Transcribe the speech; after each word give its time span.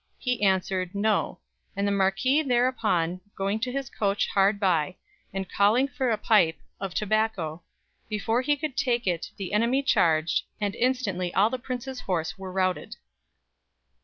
He 0.17 0.41
answered, 0.41 0.95
'No'; 0.95 1.41
and 1.75 1.87
the 1.87 1.91
marquisse 1.91 2.47
thereupon 2.47 3.21
going 3.35 3.59
to 3.59 3.71
his 3.71 3.87
coach 3.87 4.25
hard 4.29 4.59
by, 4.59 4.95
and 5.31 5.47
callinge 5.47 5.91
for 5.93 6.09
a 6.09 6.17
pype 6.17 6.55
of 6.79 6.95
tobacco, 6.95 7.61
before 8.09 8.41
he 8.41 8.57
could 8.57 8.75
take 8.75 9.05
it 9.05 9.29
the 9.37 9.51
enimy 9.53 9.83
charged, 9.83 10.41
and 10.59 10.73
instantly 10.73 11.31
all 11.35 11.51
the 11.51 11.59
prince's 11.59 11.99
horse 11.99 12.35
were 12.35 12.51
routed." 12.51 12.95